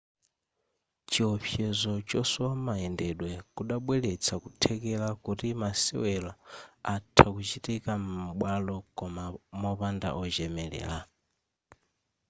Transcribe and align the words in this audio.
chiopsezo 1.11 1.93
chosowa 2.09 2.53
mayendedwe 2.65 3.31
kudabweretsa 3.55 4.33
kuthekera 4.43 5.07
kuti 5.25 5.47
masewero 5.61 6.31
atha 6.95 7.25
kuchitika 7.35 7.91
m'bwalo 8.05 8.75
koma 8.97 9.23
mopanda 9.61 10.09
ochemelera 10.23 10.97